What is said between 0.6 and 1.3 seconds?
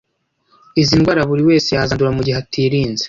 Izi ndwara